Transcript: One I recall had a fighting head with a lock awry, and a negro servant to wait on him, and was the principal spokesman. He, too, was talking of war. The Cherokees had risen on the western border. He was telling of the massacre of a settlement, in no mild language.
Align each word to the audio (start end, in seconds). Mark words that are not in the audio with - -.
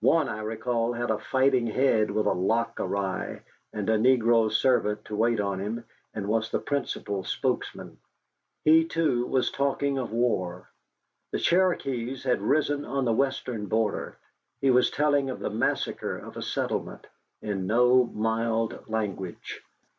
One 0.00 0.26
I 0.26 0.40
recall 0.40 0.94
had 0.94 1.10
a 1.10 1.18
fighting 1.18 1.66
head 1.66 2.10
with 2.10 2.24
a 2.24 2.32
lock 2.32 2.80
awry, 2.80 3.42
and 3.74 3.90
a 3.90 3.98
negro 3.98 4.50
servant 4.50 5.04
to 5.04 5.14
wait 5.14 5.38
on 5.38 5.58
him, 5.60 5.84
and 6.14 6.28
was 6.28 6.50
the 6.50 6.60
principal 6.60 7.24
spokesman. 7.24 7.98
He, 8.64 8.86
too, 8.86 9.26
was 9.26 9.50
talking 9.50 9.98
of 9.98 10.12
war. 10.12 10.70
The 11.30 11.38
Cherokees 11.38 12.24
had 12.24 12.40
risen 12.40 12.86
on 12.86 13.04
the 13.04 13.12
western 13.12 13.66
border. 13.66 14.16
He 14.62 14.70
was 14.70 14.90
telling 14.90 15.28
of 15.28 15.40
the 15.40 15.50
massacre 15.50 16.16
of 16.16 16.38
a 16.38 16.42
settlement, 16.42 17.06
in 17.42 17.66
no 17.66 18.04
mild 18.06 18.88
language. 18.88 19.60